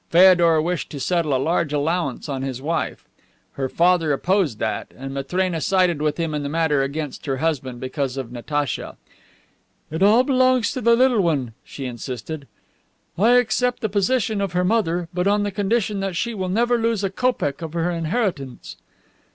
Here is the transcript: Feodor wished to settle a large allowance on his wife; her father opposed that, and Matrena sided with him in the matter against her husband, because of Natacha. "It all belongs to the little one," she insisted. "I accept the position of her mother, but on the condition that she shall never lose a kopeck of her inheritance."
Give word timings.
Feodor 0.09 0.59
wished 0.63 0.89
to 0.89 0.99
settle 0.99 1.31
a 1.31 1.37
large 1.37 1.71
allowance 1.71 2.27
on 2.27 2.41
his 2.41 2.59
wife; 2.59 3.07
her 3.51 3.69
father 3.69 4.11
opposed 4.11 4.57
that, 4.57 4.91
and 4.97 5.13
Matrena 5.13 5.61
sided 5.61 6.01
with 6.01 6.17
him 6.17 6.33
in 6.33 6.41
the 6.41 6.49
matter 6.49 6.81
against 6.81 7.27
her 7.27 7.37
husband, 7.37 7.79
because 7.79 8.17
of 8.17 8.31
Natacha. 8.31 8.97
"It 9.91 10.01
all 10.01 10.23
belongs 10.23 10.71
to 10.71 10.81
the 10.81 10.95
little 10.95 11.21
one," 11.21 11.53
she 11.63 11.85
insisted. 11.85 12.47
"I 13.15 13.33
accept 13.33 13.81
the 13.81 13.89
position 13.89 14.41
of 14.41 14.53
her 14.53 14.65
mother, 14.65 15.07
but 15.13 15.27
on 15.27 15.43
the 15.43 15.51
condition 15.51 15.99
that 15.99 16.15
she 16.15 16.31
shall 16.31 16.49
never 16.49 16.79
lose 16.79 17.03
a 17.03 17.11
kopeck 17.11 17.61
of 17.61 17.73
her 17.73 17.91
inheritance." 17.91 18.77